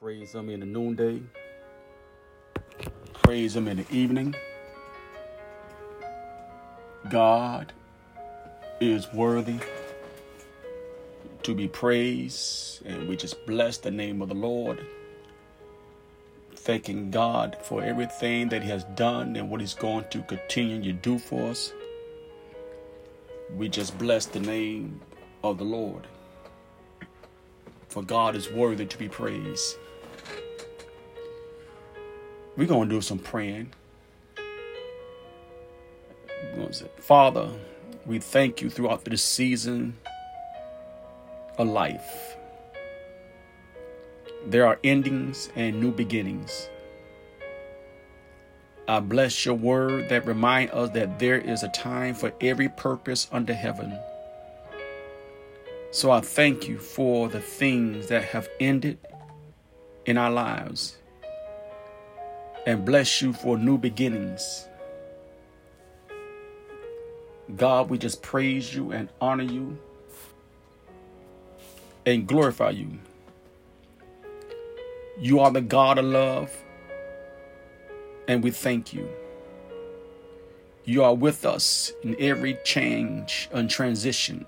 [0.00, 1.20] Praise Him in the noonday.
[3.12, 4.34] Praise Him in the evening.
[7.10, 7.74] God
[8.80, 9.58] is worthy
[11.42, 14.86] to be praised, and we just bless the name of the Lord.
[16.56, 20.92] Thanking God for everything that He has done and what He's going to continue to
[20.94, 21.74] do for us.
[23.54, 25.02] We just bless the name
[25.44, 26.06] of the Lord.
[27.90, 29.76] For God is worthy to be praised.
[32.56, 33.72] We're going to do some praying.
[36.98, 37.48] Father,
[38.06, 39.96] we thank you throughout this season
[41.58, 42.36] of life.
[44.46, 46.68] There are endings and new beginnings.
[48.88, 53.28] I bless your word that remind us that there is a time for every purpose
[53.30, 53.96] under heaven.
[55.92, 58.98] So I thank you for the things that have ended
[60.06, 60.96] in our lives
[62.66, 64.68] and bless you for new beginnings.
[67.56, 69.78] God, we just praise you and honor you
[72.06, 72.98] and glorify you.
[75.18, 76.50] You are the God of love,
[78.26, 79.08] and we thank you.
[80.84, 84.46] You are with us in every change and transition.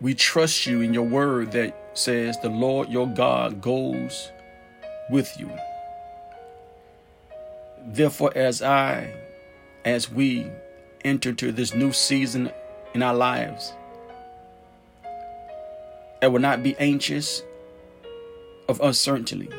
[0.00, 4.30] We trust you in your word that says, The Lord your God goes
[5.10, 5.50] with you.
[7.86, 9.14] Therefore, as I,
[9.84, 10.50] as we
[11.04, 12.50] enter to this new season
[12.94, 13.72] in our lives,
[16.22, 17.42] I will not be anxious
[18.68, 19.50] of uncertainty,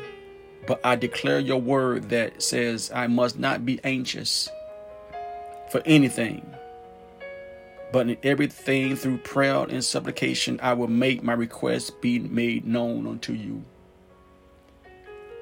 [0.66, 4.48] but I declare your word that says I must not be anxious
[5.70, 6.55] for anything
[7.92, 13.06] but in everything through prayer and supplication, I will make my request be made known
[13.06, 13.64] unto you.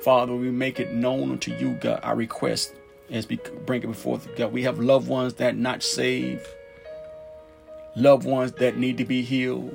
[0.02, 2.74] Father, we make it known unto you, God, our request
[3.10, 4.52] as we bring it before God.
[4.52, 6.46] We have loved ones that not saved,
[7.96, 9.74] loved ones that need to be healed.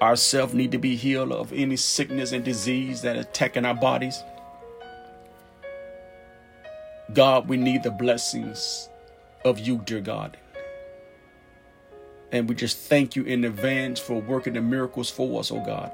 [0.00, 4.22] Ourselves need to be healed of any sickness and disease that attacking our bodies.
[7.12, 8.88] God, we need the blessings
[9.44, 10.36] of you, dear God.
[12.32, 15.92] And we just thank you in advance for working the miracles for us, oh God.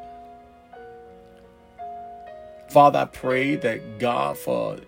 [2.71, 4.79] Father, I pray that God, for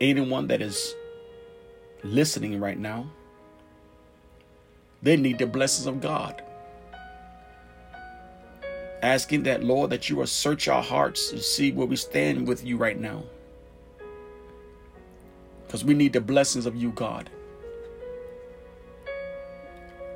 [0.00, 0.94] anyone that is
[2.02, 3.08] listening right now,
[5.02, 6.42] they need the blessings of God.
[9.02, 12.64] Asking that, Lord, that you will search our hearts and see where we stand with
[12.64, 13.22] you right now.
[15.66, 17.30] Because we need the blessings of you, God.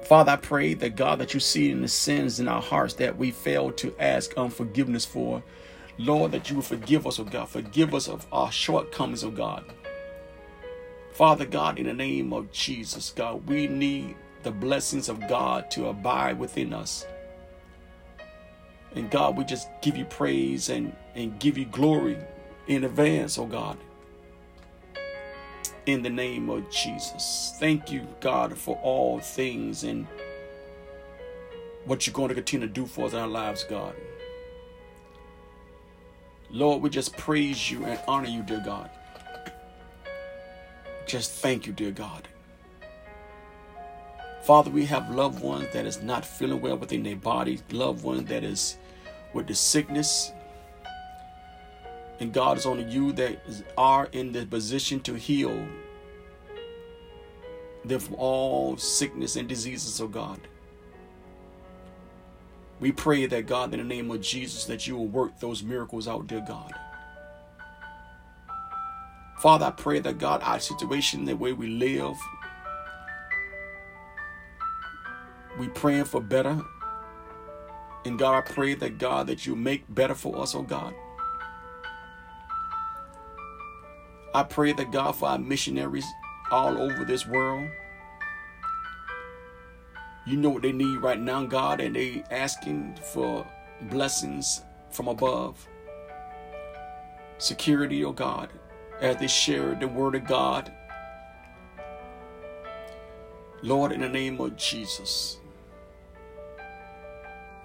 [0.04, 3.16] Father, I pray that God, that you see in the sins in our hearts that
[3.16, 5.42] we fail to ask unforgiveness for.
[5.97, 7.48] Lord, that you will forgive us, oh God.
[7.48, 9.65] Forgive us of our shortcomings, oh God.
[11.12, 15.88] Father God, in the name of Jesus, God, we need the blessings of God to
[15.88, 17.06] abide within us.
[18.94, 22.19] And God, we just give you praise and, and give you glory
[22.66, 23.78] in advance, oh God
[25.87, 27.55] in the name of Jesus.
[27.59, 30.06] Thank you, God, for all things and
[31.84, 33.95] what you're going to continue to do for us in our lives, God.
[36.50, 38.91] Lord, we just praise you and honor you, dear God.
[41.06, 42.28] Just thank you, dear God.
[44.43, 48.28] Father, we have loved ones that is not feeling well within their bodies, loved ones
[48.28, 48.77] that is
[49.33, 50.33] with the sickness,
[52.20, 53.42] and God is only you that
[53.76, 55.66] are in the position to heal
[57.84, 60.41] them from all sickness and diseases, oh God.
[62.80, 66.08] We pray that God, in the name of Jesus, that you will work those miracles
[66.08, 66.72] out, dear God.
[69.38, 72.16] Father, I pray that God, our situation, the way we live,
[75.58, 76.60] we praying for better.
[78.04, 80.94] And God, I pray that God, that you make better for us, oh God.
[84.34, 86.07] I pray that God for our missionaries
[86.51, 87.71] all over this world.
[90.27, 93.47] You know what they need right now, God, and they asking for
[93.83, 95.69] blessings from above.
[97.39, 98.48] Security, oh God,
[99.01, 100.72] as they share the word of God.
[103.63, 105.39] Lord, in the name of Jesus.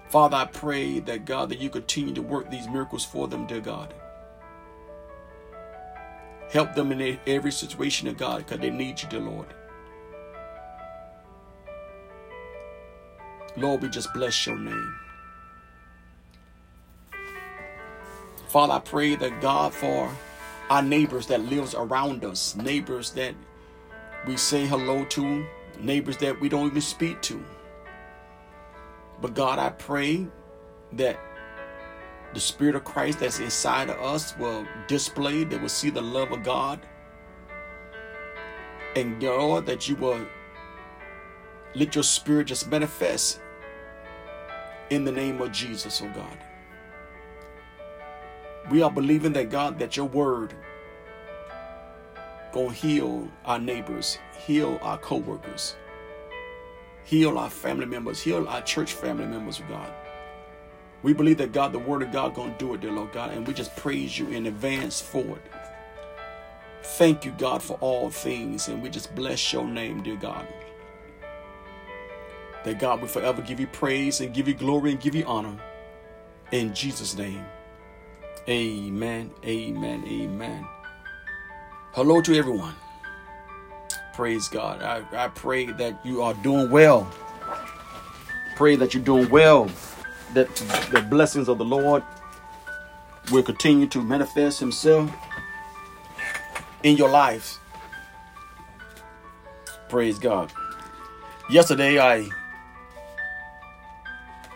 [0.08, 3.60] Father, I pray that God, that you continue to work these miracles for them, dear
[3.60, 3.92] God.
[6.50, 9.46] Help them in every situation of God because they need you, dear Lord.
[13.56, 14.94] Lord, we just bless your name.
[18.48, 20.10] Father, I pray that God for
[20.70, 23.34] our neighbors that lives around us, neighbors that
[24.26, 25.46] we say hello to,
[25.78, 27.44] neighbors that we don't even speak to.
[29.20, 30.26] But God, I pray
[30.92, 31.16] that
[32.32, 36.30] the Spirit of Christ that's inside of us will display, they will see the love
[36.32, 36.80] of God.
[38.96, 40.26] And Lord, that you will
[41.74, 43.40] let your Spirit just manifest
[44.90, 46.38] in the name of Jesus, oh God.
[48.70, 50.54] We are believing that God, that your word
[52.52, 55.76] gonna heal our neighbors, heal our co-workers,
[57.04, 59.92] heal our family members, heal our church family members, oh God.
[61.02, 63.46] We believe that God, the word of God, gonna do it, dear Lord God, and
[63.46, 65.42] we just praise you in advance for it.
[66.82, 70.46] Thank you, God, for all things, and we just bless your name, dear God.
[72.64, 75.56] That God will forever give you praise and give you glory and give you honor.
[76.52, 77.44] In Jesus' name.
[78.48, 79.30] Amen.
[79.44, 80.04] Amen.
[80.06, 80.66] Amen.
[81.92, 82.74] Hello to everyone.
[84.14, 84.82] Praise God.
[84.82, 87.10] I, I pray that you are doing well.
[88.56, 89.70] Pray that you're doing well.
[90.34, 90.54] That
[90.92, 92.02] the blessings of the Lord
[93.32, 95.10] will continue to manifest Himself
[96.82, 97.58] in your life.
[99.88, 100.52] Praise God.
[101.50, 102.28] Yesterday, I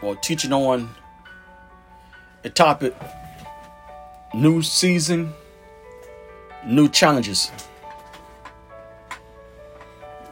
[0.00, 0.88] was teaching on
[2.44, 2.94] a topic
[4.34, 5.32] new season,
[6.66, 7.50] new challenges.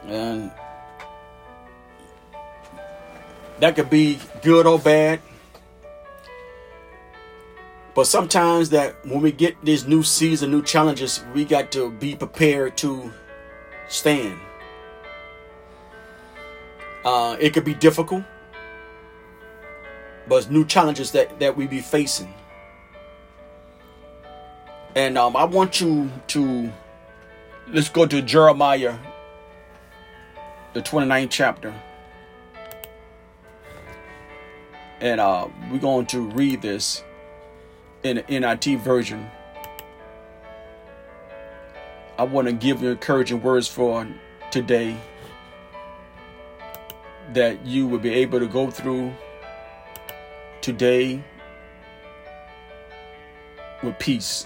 [0.05, 0.51] And
[3.59, 5.19] that could be good or bad.
[7.95, 12.15] But sometimes that when we get this new season, new challenges, we got to be
[12.15, 13.11] prepared to
[13.87, 14.39] stand.
[17.05, 18.23] Uh, it could be difficult,
[20.27, 22.33] but new challenges that, that we be facing.
[24.95, 26.71] And um, I want you to
[27.67, 28.97] let's go to Jeremiah,
[30.73, 31.73] the 29th chapter.
[35.01, 37.03] And uh, we're going to read this
[38.03, 39.29] in the NLT version.
[42.17, 44.07] I want to give you encouraging words for
[44.51, 44.95] today
[47.33, 49.11] that you will be able to go through
[50.61, 51.23] today
[53.81, 54.45] with peace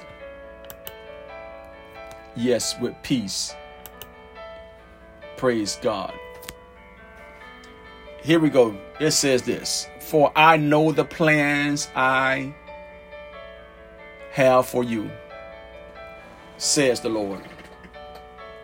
[2.38, 3.56] yes, with peace.
[5.36, 6.13] Praise God.
[8.24, 8.77] Here we go.
[9.00, 12.54] It says this For I know the plans I
[14.38, 15.10] have for you,
[16.57, 17.44] says the Lord.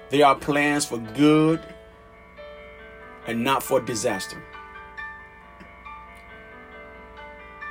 [0.09, 1.59] They are plans for good
[3.27, 4.41] and not for disaster.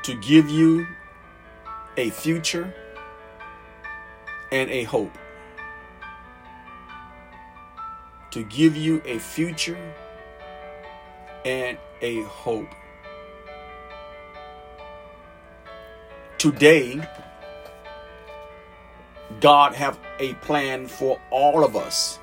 [0.02, 0.86] To give you
[1.96, 2.74] a future
[4.50, 5.16] and a hope.
[8.32, 9.94] to give you a future
[11.44, 12.74] and a hope.
[16.38, 17.06] Today,
[19.40, 22.18] God have a plan for all of us.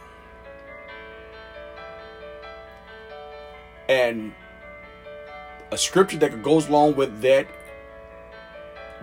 [3.88, 4.34] And
[5.72, 7.48] a scripture that goes along with that,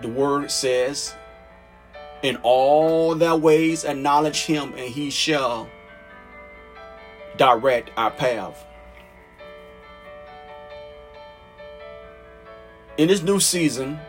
[0.01, 1.15] the word says,
[2.23, 5.69] In all their ways acknowledge him, and he shall
[7.37, 8.65] direct our path.
[12.97, 13.99] In this new season,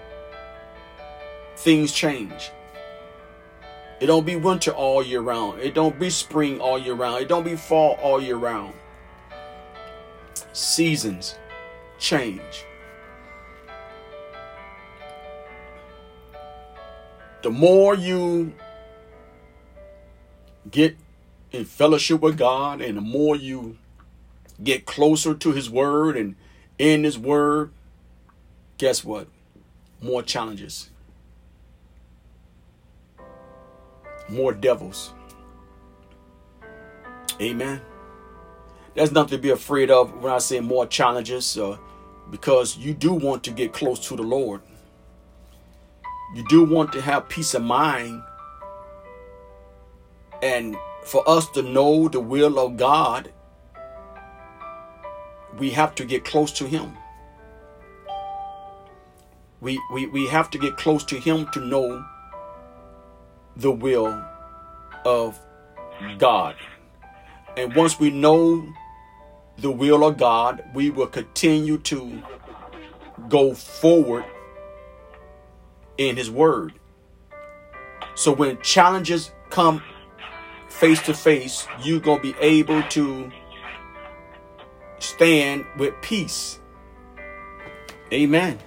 [1.56, 2.50] things change.
[4.00, 5.60] It don't be winter all year round.
[5.60, 7.22] It don't be spring all year round.
[7.22, 8.74] It don't be fall all year round.
[10.52, 11.36] Seasons
[11.98, 12.64] change.
[17.42, 18.52] The more you
[20.70, 20.96] get
[21.52, 23.78] in fellowship with God, and the more you
[24.62, 26.36] get closer to His Word and
[26.78, 27.70] in His Word,
[28.76, 29.28] guess what?
[30.00, 30.90] More challenges,
[34.28, 35.12] more devils.
[37.40, 37.80] Amen.
[38.94, 41.78] There's nothing to be afraid of when I say more challenges, uh,
[42.30, 44.60] because you do want to get close to the Lord.
[46.34, 48.22] You do want to have peace of mind
[50.42, 53.32] and for us to know the will of God,
[55.58, 56.96] we have to get close to Him.
[59.60, 62.04] We, we, we have to get close to Him to know
[63.58, 64.24] the will
[65.04, 65.38] of
[66.18, 66.56] God.
[67.56, 68.66] And once we know
[69.58, 72.22] the will of God, we will continue to
[73.28, 74.24] go forward
[75.98, 76.74] in His Word.
[78.14, 79.82] So when challenges come
[80.68, 83.32] face to face, you're going to be able to
[85.00, 86.60] stand with peace.
[88.12, 88.58] Amen.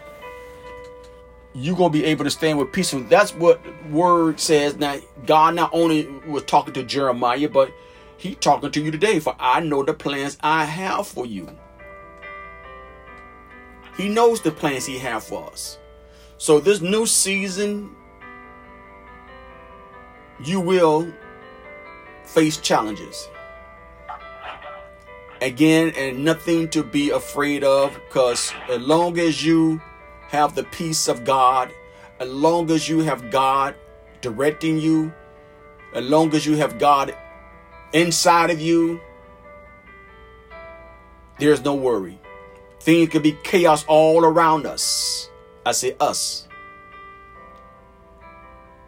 [1.54, 2.90] You're to be able to stand with peace.
[2.90, 4.78] So that's what word says.
[4.78, 7.74] Now, God not only was talking to Jeremiah, but
[8.18, 9.20] he talking to you today.
[9.20, 11.50] For I know the plans I have for you.
[13.98, 15.78] He knows the plans he have for us.
[16.38, 17.96] So this new season,
[20.44, 21.12] you will
[22.24, 23.28] face challenges.
[25.42, 29.82] Again, and nothing to be afraid of because as long as you
[30.32, 31.74] have the peace of God,
[32.22, 33.76] as long as you have God
[34.22, 35.14] directing you,
[35.94, 37.14] as long as you have God
[37.92, 39.02] inside of you,
[41.38, 42.18] there's no worry.
[42.80, 45.30] Things could be chaos all around us.
[45.66, 46.48] I say us.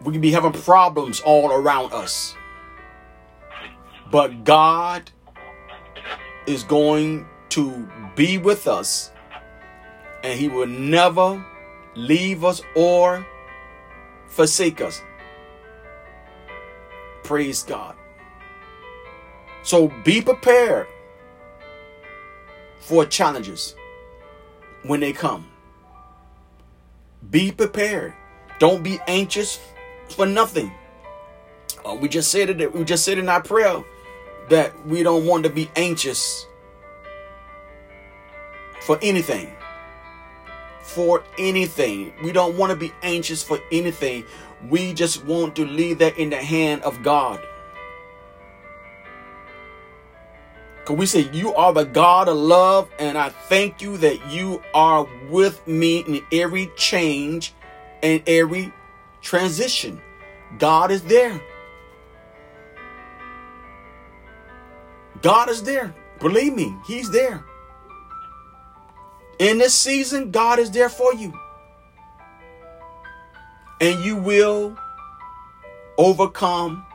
[0.02, 2.36] We can be having problems all around us.
[4.10, 5.12] But God
[6.48, 7.86] is going to
[8.16, 9.12] be with us
[10.24, 11.46] and he will never
[11.96, 13.25] leave us or
[14.27, 15.01] forsake us.
[17.24, 17.96] Praise God.
[19.63, 20.88] So be prepared
[22.80, 23.75] for challenges
[24.84, 25.48] when they come.
[27.30, 28.13] Be prepared.
[28.60, 29.60] Don't be anxious
[30.10, 30.72] for nothing.
[31.86, 32.74] Uh, we just said it.
[32.74, 33.84] We just said in our prayer
[34.50, 36.46] that we don't want to be anxious
[38.82, 39.53] for anything.
[40.84, 42.13] For anything.
[42.24, 44.25] We don't want to be anxious for anything.
[44.70, 47.40] We just want to leave that in the hand of God.
[50.84, 54.62] Because we say, You are the God of love, and I thank you that you
[54.74, 57.54] are with me in every change
[58.02, 58.74] and every
[59.22, 60.02] transition.
[60.60, 61.42] God is there.
[65.22, 65.96] God is there.
[66.20, 67.46] Believe me, He's there.
[69.44, 71.38] In this season, God is there for you.
[73.82, 74.78] And you will
[75.98, 76.86] overcome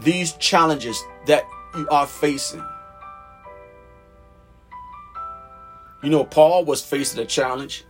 [0.00, 1.44] these challenges that
[1.76, 2.64] you are facing.
[6.02, 7.84] You know, Paul was facing a challenge.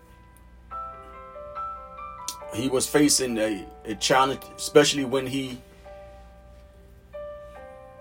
[2.53, 5.61] He was facing a, a challenge, especially when he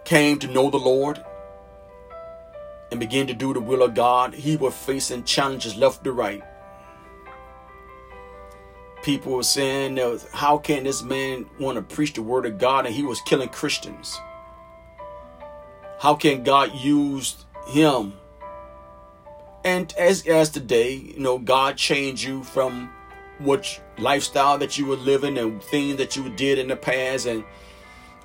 [0.05, 1.23] came to know the Lord
[2.91, 6.43] and began to do the will of God, he was facing challenges left to right.
[9.03, 9.97] People were saying,
[10.33, 13.49] How can this man want to preach the word of God and he was killing
[13.49, 14.19] Christians?
[15.99, 18.13] How can God use him?
[19.63, 22.91] And as as today, you know, God changed you from
[23.39, 27.43] what lifestyle that you were living and things that you did in the past and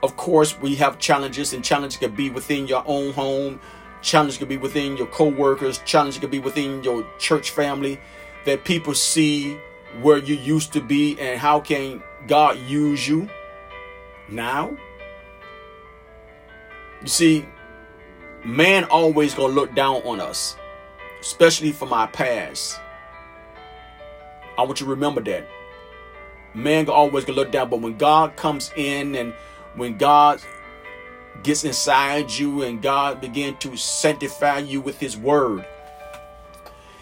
[0.05, 3.59] of course, we have challenges, and challenges can be within your own home,
[4.05, 7.99] challenge could be within your co-workers, challenge could be within your church family,
[8.45, 9.57] that people see
[10.03, 13.29] where you used to be and how can God use you
[14.29, 14.77] now.
[17.01, 17.47] You see,
[18.45, 20.57] man always gonna look down on us,
[21.21, 22.79] especially from our past.
[24.57, 25.49] I want you to remember that.
[26.55, 29.35] Man always gonna look down, but when God comes in and
[29.75, 30.41] when God
[31.43, 35.67] gets inside you and God begin to sanctify you with his word.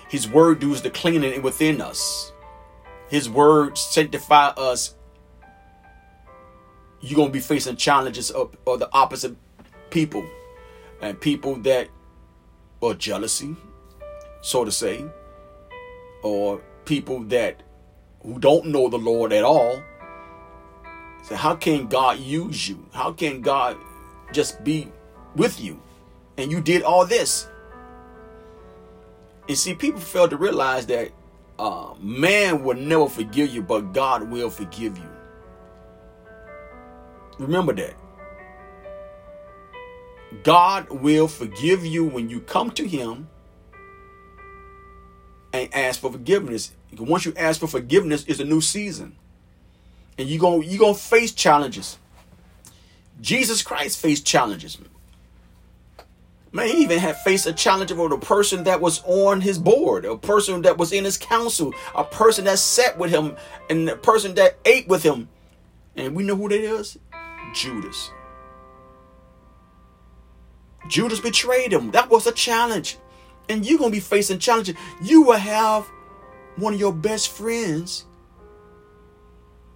[0.09, 2.33] His word does the cleaning within us.
[3.09, 4.95] His word sanctify us.
[7.01, 9.37] You're going to be facing challenges of, of the opposite
[9.91, 10.25] people
[11.01, 11.89] and people that
[12.83, 13.57] are jealousy,
[14.41, 15.05] so to say,
[16.23, 17.63] or people that
[18.23, 19.83] who don't know the Lord at all
[21.23, 22.85] so how can God use you?
[22.93, 23.77] How can God
[24.33, 24.91] just be
[25.37, 25.81] with you?
[26.39, 27.49] And you did all this.
[29.49, 31.11] And see, people fail to realize that
[31.59, 35.09] uh, man will never forgive you, but God will forgive you.
[37.39, 37.95] Remember that.
[40.43, 43.29] God will forgive you when you come to Him
[45.53, 46.73] and ask for forgiveness.
[46.99, 49.17] Once you ask for forgiveness, it's a new season
[50.19, 51.99] and you're going you going to face challenges.
[53.23, 54.77] Jesus Christ faced challenges.
[56.51, 60.05] Man, he even had faced a challenge with a person that was on his board,
[60.05, 63.37] a person that was in his council, a person that sat with him,
[63.71, 65.31] and a person that ate with him.
[65.97, 66.99] And we know who that is?
[67.55, 68.11] Judas.
[70.89, 71.91] Judas betrayed him.
[71.93, 72.99] That was a challenge.
[73.49, 74.75] And you're going to be facing challenges.
[75.03, 75.87] You will have
[76.57, 78.05] one of your best friends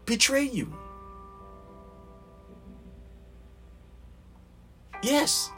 [0.05, 0.73] betray you.
[5.03, 5.51] Yes.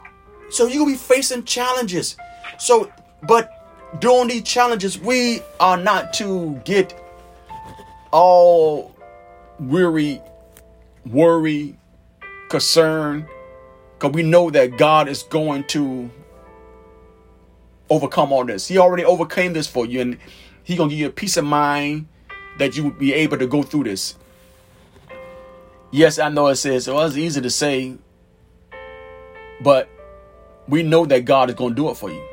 [0.49, 2.17] So going to be facing challenges.
[2.57, 2.91] So,
[3.23, 6.99] but during these challenges, we are not to get
[8.11, 8.95] all
[9.59, 10.21] weary,
[11.05, 11.77] worry,
[12.49, 13.27] concern,
[13.97, 16.09] because we know that God is going to
[17.89, 18.67] overcome all this.
[18.67, 20.17] He already overcame this for you, and
[20.63, 22.07] He's gonna give you a peace of mind
[22.59, 24.15] that you will be able to go through this.
[25.91, 27.97] Yes, I know it says well, it's easy to say,
[29.61, 29.89] but
[30.67, 32.23] we know that God is gonna do it for you.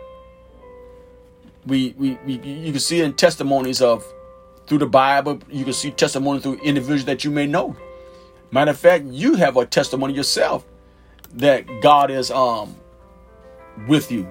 [1.66, 4.04] We, we, we you can see in testimonies of
[4.66, 7.76] through the Bible, you can see testimony through individuals that you may know.
[8.50, 10.64] Matter of fact, you have a testimony yourself
[11.34, 12.76] that God is um
[13.88, 14.30] with you.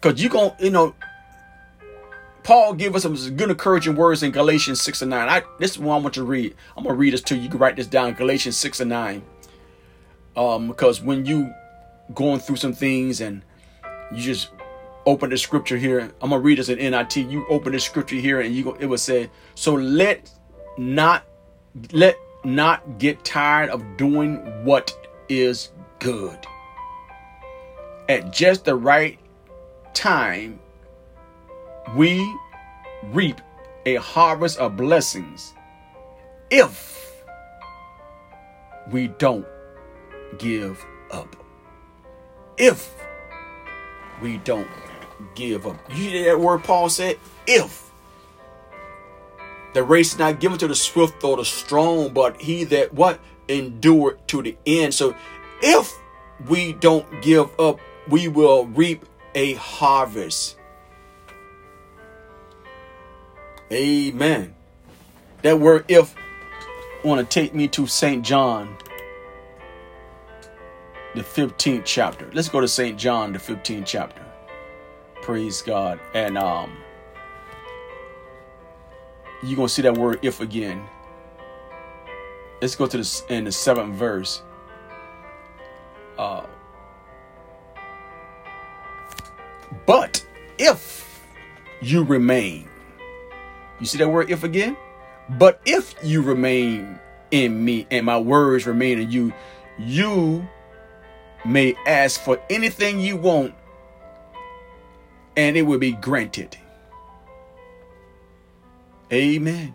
[0.00, 0.94] Cause you going you know,
[2.42, 5.28] Paul gave us some good encouraging words in Galatians 6 and 9.
[5.28, 6.54] I this is one I want you to read.
[6.76, 7.42] I'm gonna read this to you.
[7.42, 9.22] You can write this down, Galatians 6 and 9.
[10.36, 11.52] Um, because when you
[12.14, 13.42] going through some things and
[14.12, 14.50] you just
[15.06, 16.12] open the scripture here.
[16.20, 17.30] I'm gonna read this in NLT.
[17.30, 20.30] You open the scripture here and you go, it will say, so let
[20.78, 21.24] not
[21.92, 24.94] let not get tired of doing what
[25.28, 26.38] is good.
[28.08, 29.18] At just the right
[29.94, 30.58] time,
[31.96, 32.36] we
[33.04, 33.40] reap
[33.86, 35.54] a harvest of blessings
[36.50, 37.24] if
[38.90, 39.46] we don't
[40.38, 41.36] give up.
[42.58, 42.94] If
[44.20, 44.68] we don't
[45.34, 45.76] give up.
[45.90, 47.18] You hear that word Paul said?
[47.46, 47.90] If.
[49.74, 53.20] The race is not given to the swift or the strong, but he that what?
[53.48, 54.94] Endure to the end.
[54.94, 55.16] So
[55.62, 55.92] if
[56.48, 60.56] we don't give up, we will reap a harvest.
[63.72, 64.54] Amen.
[65.42, 66.14] That word if
[67.04, 68.24] want to take me to St.
[68.24, 68.76] John,
[71.14, 72.30] the 15th chapter.
[72.32, 72.98] Let's go to St.
[72.98, 74.24] John, the 15th chapter.
[75.22, 76.00] Praise God.
[76.14, 76.76] And um
[79.42, 80.84] you're gonna see that word if again.
[82.60, 84.42] Let's go to the in the seventh verse.
[86.18, 86.46] Uh
[89.86, 90.24] but
[90.58, 91.24] if
[91.80, 92.68] you remain,
[93.80, 94.76] you see that word if again?
[95.28, 96.98] But if you remain
[97.30, 99.32] in me and my words remain in you,
[99.78, 100.46] you
[101.44, 103.54] may ask for anything you want
[105.36, 106.56] and it will be granted.
[109.12, 109.74] Amen.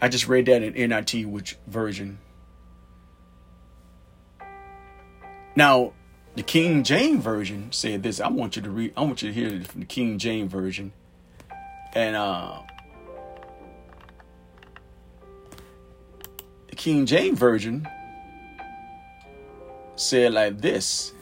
[0.00, 2.18] I just read that in NLT, which version.
[5.54, 5.92] Now,
[6.34, 8.20] the King James version said this.
[8.20, 8.92] I want you to read.
[8.96, 10.92] I want you to hear from the King James version,
[11.94, 12.60] and uh,
[16.68, 17.88] the King James version
[19.96, 21.12] said like this.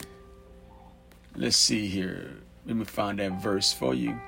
[1.37, 2.37] Let's see here.
[2.67, 4.21] Let me find that verse for you.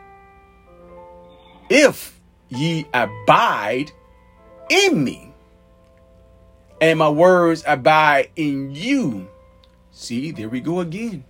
[1.68, 3.90] If ye abide
[4.70, 5.32] in me,
[6.80, 9.28] and my words abide in you.
[9.92, 11.24] See, there we go again.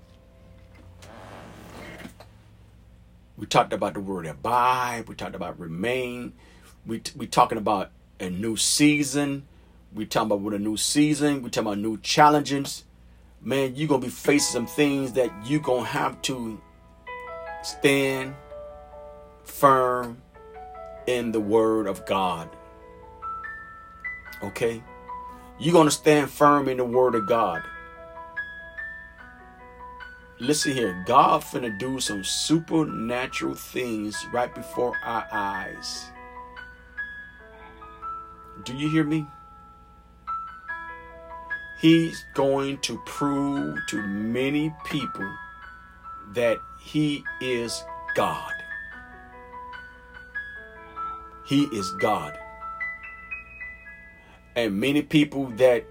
[3.36, 5.04] We talked about the word abide.
[5.08, 6.32] We talked about remain.
[6.86, 9.46] We we talking about a new season.
[9.92, 11.42] We talking about what a new season.
[11.42, 12.84] We talking about new challenges.
[13.46, 16.60] Man, you're gonna be facing some things that you're gonna have to
[17.62, 18.34] stand
[19.44, 20.20] firm
[21.06, 22.48] in the word of God.
[24.42, 24.82] Okay?
[25.60, 27.62] You're going to stand firm in the word of God.
[30.40, 36.06] Listen here, God finna do some supernatural things right before our eyes.
[38.64, 39.24] Do you hear me?
[41.78, 45.30] He's going to prove to many people
[46.32, 47.84] that he is
[48.14, 48.52] God.
[51.44, 52.38] He is God.
[54.54, 55.84] And many people that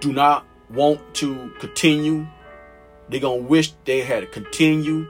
[0.00, 2.26] do not want to continue,
[3.08, 5.08] they're going to wish they had continued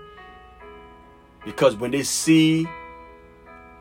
[1.44, 2.66] because when they see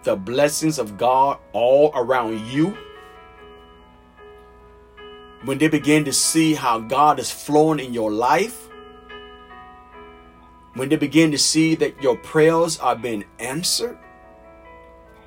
[0.03, 2.77] the blessings of God all around you,
[5.45, 8.69] when they begin to see how God is flowing in your life,
[10.75, 13.97] when they begin to see that your prayers are being answered,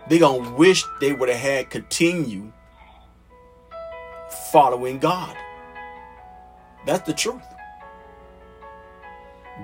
[0.08, 2.52] they're going to wish they would have had continue
[4.52, 5.36] following God.
[6.86, 7.42] That's the truth.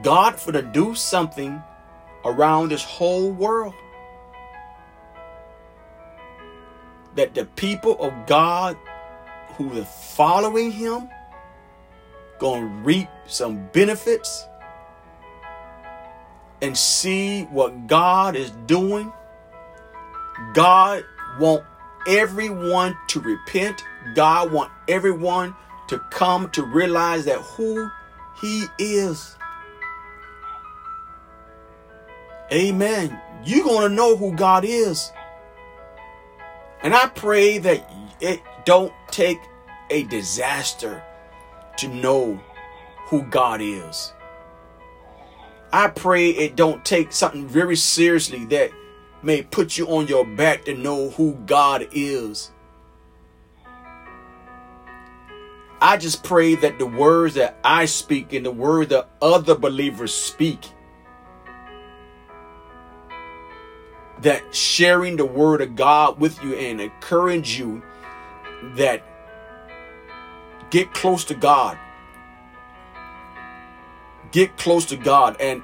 [0.03, 1.63] God for to do something
[2.25, 3.75] around this whole world.
[7.15, 8.77] that the people of God
[9.55, 11.09] who are following him
[12.39, 14.47] going to reap some benefits
[16.61, 19.13] and see what God is doing.
[20.55, 21.05] God
[21.39, 21.65] want
[22.07, 23.85] everyone to repent.
[24.15, 25.55] God want everyone
[25.89, 27.89] to come to realize that who
[28.41, 29.37] he is.
[32.53, 33.21] Amen.
[33.45, 35.13] You're going to know who God is.
[36.83, 37.89] And I pray that
[38.21, 39.39] it don't take
[39.91, 41.03] a disaster
[41.79, 42.41] to know
[43.07, 44.13] who God is.
[45.73, 48.71] I pray it don't take something very seriously that
[49.23, 52.51] may put you on your back to know who God is.
[55.81, 60.15] I just pray that the words that I speak and the word that other believers
[60.15, 60.71] speak,
[64.21, 67.83] that sharing the word of God with you and encourage you
[68.77, 69.03] that
[70.71, 71.79] get close to God
[74.33, 75.37] get close to God.
[75.39, 75.63] And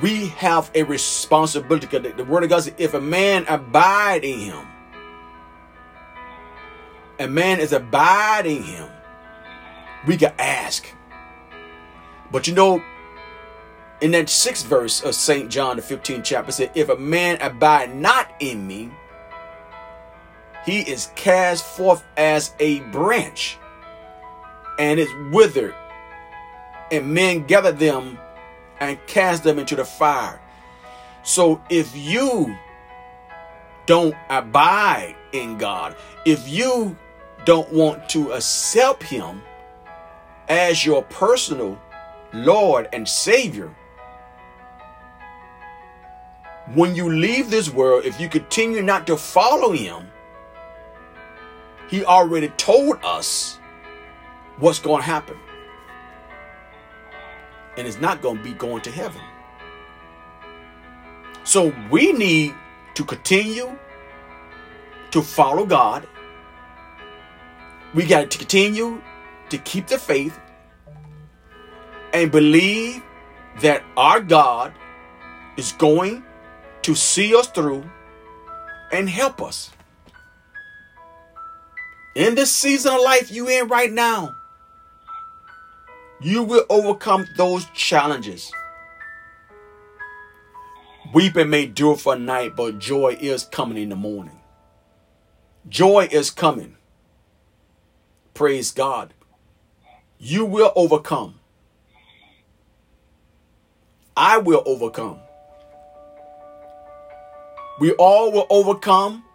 [0.00, 1.86] we have a responsibility.
[1.86, 4.66] Because the word of God says, if a man abide in him,
[7.18, 8.88] a man is abiding him,
[10.06, 10.86] we can ask.
[12.30, 12.82] But you know,
[14.00, 15.50] in that sixth verse of St.
[15.50, 18.90] John, the 15th chapter, said, If a man abide not in me,
[20.66, 23.56] he is cast forth as a branch
[24.78, 25.74] and is withered
[26.90, 28.18] and men gather them
[28.80, 30.40] and cast them into the fire.
[31.22, 32.56] So if you
[33.86, 36.96] don't abide in God, if you
[37.44, 39.42] don't want to accept Him
[40.48, 41.80] as your personal
[42.32, 43.74] Lord and Savior,
[46.74, 50.08] when you leave this world, if you continue not to follow Him,
[51.88, 53.58] He already told us
[54.58, 55.36] what's going to happen
[57.76, 59.20] and it's not going to be going to heaven.
[61.44, 62.54] So we need
[62.94, 63.78] to continue
[65.10, 66.06] to follow God.
[67.94, 69.02] We got to continue
[69.50, 70.38] to keep the faith
[72.12, 73.02] and believe
[73.60, 74.72] that our God
[75.56, 76.24] is going
[76.82, 77.88] to see us through
[78.92, 79.70] and help us.
[82.16, 84.34] In this season of life you in right now,
[86.18, 88.50] you will overcome those challenges.
[91.12, 94.40] Weeping may endure for a night, but joy is coming in the morning.
[95.68, 96.78] Joy is coming.
[98.32, 99.12] Praise God.
[100.18, 101.34] You will overcome.
[104.16, 105.18] I will overcome.
[107.78, 109.25] We all will overcome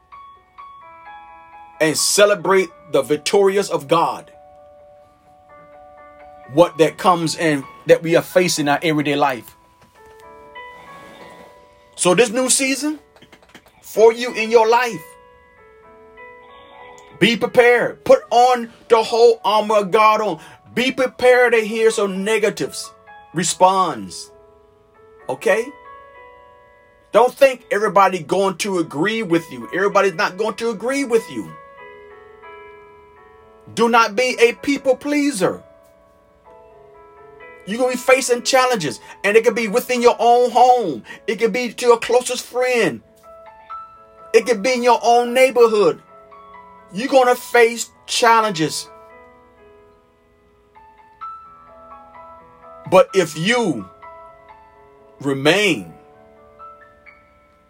[1.81, 4.31] and celebrate the victorious of God
[6.53, 9.55] what that comes in that we are facing our everyday life.
[11.95, 12.99] So this new season
[13.81, 15.01] for you in your life,
[17.19, 18.03] be prepared.
[18.03, 20.39] Put on the whole armor of God on.
[20.73, 22.91] Be prepared to hear some negatives
[23.33, 24.31] responds.
[25.29, 25.65] Okay?
[27.11, 29.67] Don't think everybody going to agree with you.
[29.73, 31.51] Everybody's not going to agree with you.
[33.73, 35.63] Do not be a people pleaser.
[37.65, 41.37] You're going to be facing challenges, and it could be within your own home, it
[41.37, 43.01] could be to your closest friend,
[44.33, 46.01] it could be in your own neighborhood.
[46.93, 48.89] You're going to face challenges.
[52.89, 53.87] But if you
[55.21, 55.93] remain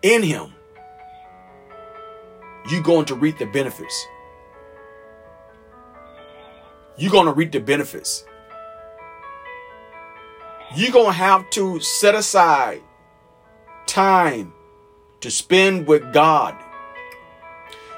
[0.01, 0.53] in Him,
[2.71, 4.07] you're going to reap the benefits.
[7.01, 8.25] You're going to reap the benefits
[10.75, 12.81] you're going to have to set aside
[13.87, 14.53] time
[15.19, 16.55] to spend with God.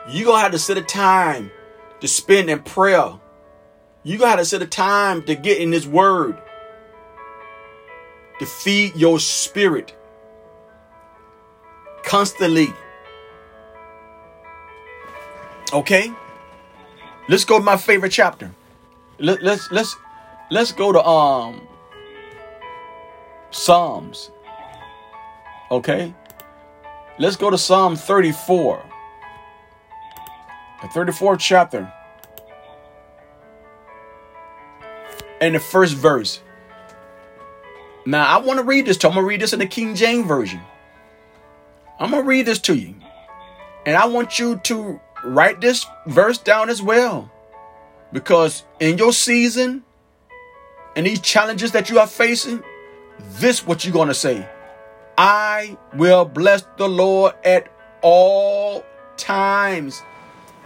[0.10, 1.52] You're going to have to set a time
[2.00, 3.20] to spend in prayer.
[4.04, 6.42] You're going to have to set a time to get in His Word,
[8.39, 9.96] to feed your spirit
[12.04, 12.74] constantly.
[15.72, 16.12] Okay?
[17.30, 18.52] Let's go to my favorite chapter.
[19.19, 19.95] Let, let's let's
[20.49, 21.67] let's go to um
[23.52, 24.32] Psalms.
[25.71, 26.13] Okay?
[27.19, 28.84] Let's go to Psalm 34.
[30.82, 31.91] The 34th chapter.
[35.39, 36.41] And the first verse.
[38.06, 39.08] Now, I want to read this to.
[39.08, 40.62] I'm to read this in the King James Version.
[41.99, 42.95] I'm to read this to you.
[43.86, 47.32] And I want you to write this verse down as well.
[48.13, 49.84] Because in your season
[50.95, 52.63] and these challenges that you are facing,
[53.39, 54.47] this what you're going to say.
[55.17, 57.71] I will bless the Lord at
[58.02, 58.86] all
[59.17, 60.02] times.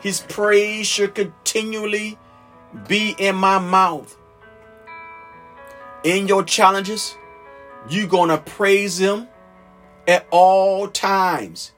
[0.01, 2.17] His praise should continually
[2.87, 4.15] be in my mouth.
[6.03, 7.15] In your challenges,
[7.89, 9.27] you're going to praise him
[10.07, 11.71] at all times.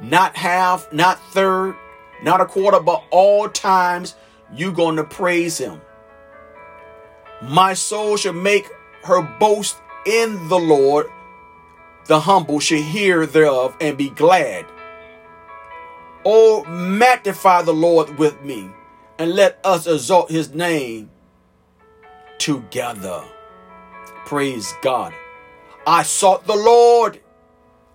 [0.00, 1.76] Not half, not third,
[2.22, 4.14] not a quarter, but all times
[4.54, 5.80] you're going to praise him.
[7.42, 8.68] My soul shall make
[9.04, 11.06] her boast in the Lord.
[12.06, 14.66] The humble shall hear thereof and be glad.
[16.24, 18.70] Oh, magnify the Lord with me,
[19.18, 21.10] and let us exalt his name
[22.38, 23.24] together.
[24.26, 25.14] Praise God.
[25.86, 27.20] I sought the Lord,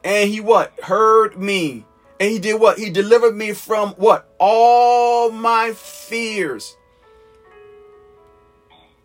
[0.04, 0.74] and he what?
[0.82, 1.86] Heard me.
[2.24, 2.80] And he did what?
[2.80, 4.34] He delivered me from what?
[4.40, 6.78] All my fears.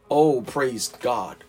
[0.08, 1.42] Oh, praise God.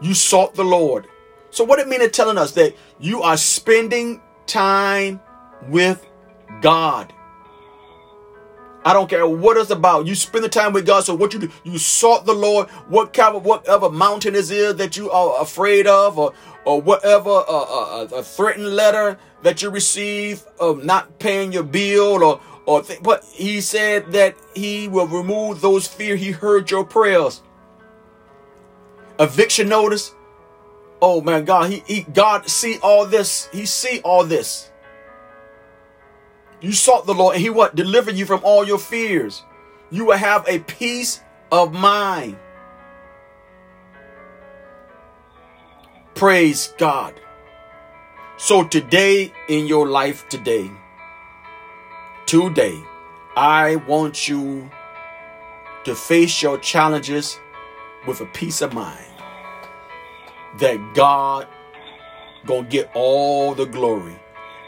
[0.00, 1.08] You sought the Lord.
[1.50, 5.20] So what it mean it telling us that you are spending time
[5.68, 6.06] with
[6.62, 7.12] God.
[8.84, 10.06] I don't care what it's about.
[10.06, 11.04] You spend the time with God.
[11.04, 12.68] So what you do, you sought the Lord.
[12.88, 16.32] What kind of whatever mountain is here that you are afraid of, or
[16.64, 22.24] or whatever uh, uh, a threatened letter that you receive of not paying your bill,
[22.24, 26.16] or or th- but He said that He will remove those fear.
[26.16, 27.42] He heard your prayers.
[29.18, 30.14] Eviction notice.
[31.02, 33.48] Oh man, God, He, he God see all this.
[33.52, 34.70] He see all this.
[36.60, 37.74] You sought the Lord, and He what?
[37.74, 39.42] Deliver you from all your fears.
[39.90, 41.20] You will have a peace
[41.50, 42.36] of mind.
[46.14, 47.14] Praise God.
[48.36, 50.70] So today in your life today,
[52.26, 52.78] today,
[53.36, 54.70] I want you
[55.84, 57.38] to face your challenges
[58.06, 59.06] with a peace of mind
[60.58, 61.46] that God
[62.46, 64.18] gonna get all the glory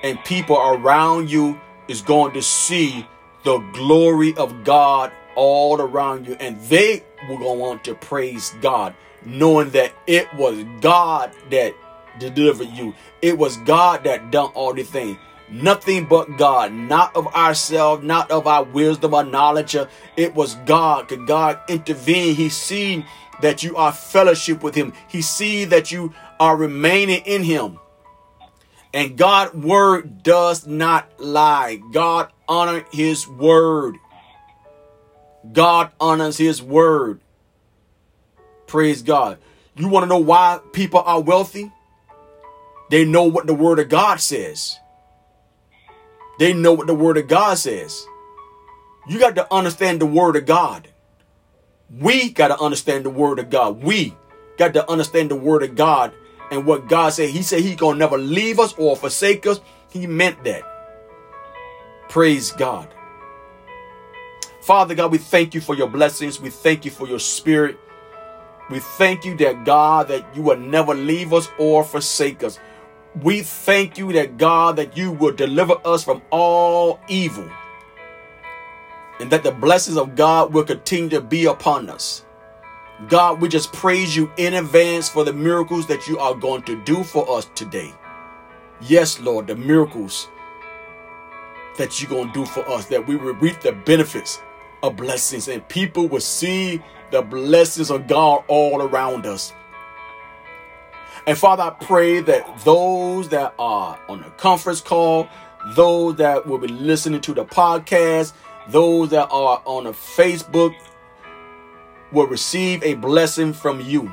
[0.02, 1.60] and people around you
[1.92, 3.06] is going to see
[3.44, 8.94] the glory of God all around you, and they will go want to praise God,
[9.26, 11.74] knowing that it was God that
[12.18, 12.94] delivered you.
[13.20, 15.18] It was God that done all the things.
[15.50, 19.76] Nothing but God, not of ourselves, not of our wisdom or knowledge.
[20.16, 21.08] It was God.
[21.08, 22.34] Could God intervene?
[22.34, 23.04] He seen
[23.42, 24.94] that you are fellowship with Him.
[25.08, 27.78] He see that you are remaining in Him.
[28.94, 31.80] And God word does not lie.
[31.92, 33.96] God honor his word.
[35.50, 37.20] God honors his word.
[38.66, 39.38] Praise God.
[39.76, 41.72] You want to know why people are wealthy?
[42.90, 44.78] They know what the word of God says.
[46.38, 48.06] They know what the word of God says.
[49.08, 50.88] You got to understand the word of God.
[51.90, 53.82] We got to understand the word of God.
[53.82, 54.14] We
[54.58, 56.12] got to understand the word of God
[56.52, 57.30] and what God said.
[57.30, 59.60] He said He's gonna never leave us or forsake us.
[59.88, 60.62] He meant that.
[62.10, 62.88] Praise God.
[64.60, 66.40] Father God, we thank you for your blessings.
[66.40, 67.78] We thank you for your spirit.
[68.70, 72.60] We thank you that God, that you will never leave us or forsake us.
[73.22, 77.50] We thank you that God, that you will deliver us from all evil.
[79.20, 82.24] And that the blessings of God will continue to be upon us.
[83.08, 86.76] God, we just praise you in advance for the miracles that you are going to
[86.84, 87.92] do for us today.
[88.80, 90.28] Yes, Lord, the miracles
[91.78, 94.40] that you're going to do for us, that we will reap the benefits
[94.82, 99.52] of blessings and people will see the blessings of God all around us.
[101.26, 105.28] And Father, I pray that those that are on the conference call,
[105.76, 108.32] those that will be listening to the podcast,
[108.68, 110.74] those that are on the Facebook
[112.12, 114.12] will receive a blessing from you.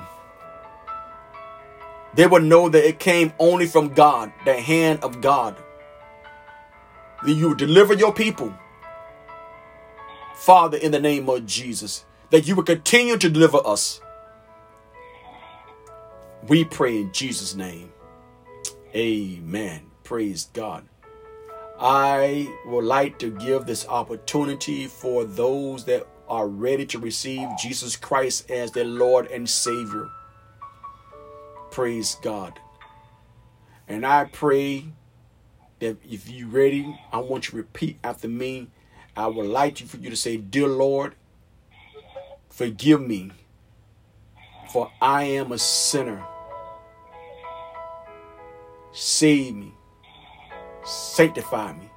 [2.16, 5.56] They will know that it came only from God, the hand of God.
[7.24, 8.54] That you deliver your people.
[10.36, 14.02] Father, in the name of Jesus, that you will continue to deliver us.
[16.48, 17.92] We pray in Jesus' name.
[18.96, 19.82] Amen.
[20.04, 20.88] Praise God.
[21.80, 27.96] I would like to give this opportunity for those that are ready to receive Jesus
[27.96, 30.10] Christ as their Lord and Savior.
[31.72, 32.60] Praise God.
[33.88, 34.86] And I pray
[35.80, 38.68] that if you're ready, I want you to repeat after me.
[39.15, 41.15] I would like for you to say, Dear Lord,
[42.50, 43.32] forgive me,
[44.72, 46.24] for I am a sinner.
[48.92, 49.74] Save me,
[50.84, 51.89] sanctify me,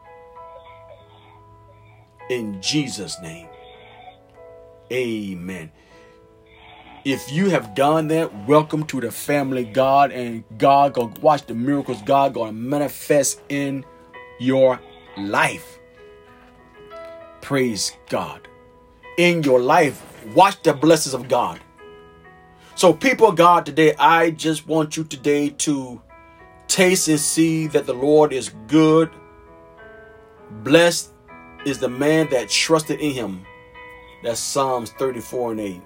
[2.31, 3.49] In Jesus' name.
[4.91, 5.71] Amen.
[7.05, 11.55] If you have done that, welcome to the family God and God gonna watch the
[11.55, 13.85] miracles God gonna manifest in
[14.39, 14.81] your
[15.19, 15.79] life.
[17.41, 18.47] Praise God.
[19.19, 20.01] In your life,
[20.35, 21.61] watch the blessings of God.
[22.77, 26.01] So, people of God, today, I just want you today to
[26.69, 29.11] taste and see that the Lord is good.
[30.63, 31.13] Blessed
[31.67, 33.47] is the man that trusted in him.
[34.23, 35.83] That's Psalms 34 and 8.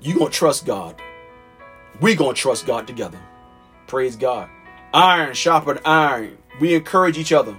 [0.00, 1.00] You gonna trust God.
[2.00, 3.18] We gonna trust God together.
[3.86, 4.48] Praise God.
[4.94, 6.38] Iron sharpened iron.
[6.60, 7.56] We encourage each other.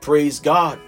[0.00, 0.78] Praise God.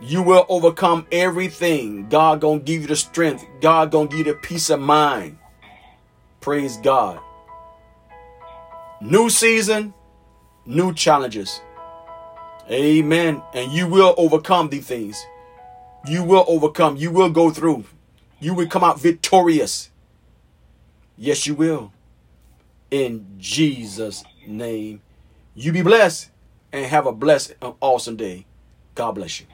[0.00, 2.08] You will overcome everything.
[2.08, 3.44] God gonna give you the strength.
[3.60, 5.38] God gonna give you the peace of mind.
[6.40, 7.20] Praise God.
[9.00, 9.94] New season,
[10.64, 11.60] new challenges.
[12.70, 13.42] Amen.
[13.54, 15.24] And you will overcome these things.
[16.06, 16.96] You will overcome.
[16.96, 17.84] You will go through.
[18.40, 19.90] You will come out victorious.
[21.16, 21.92] Yes, you will.
[22.90, 25.02] In Jesus' name.
[25.54, 26.30] You be blessed
[26.72, 28.46] and have a blessed, awesome day.
[28.94, 29.46] God bless you.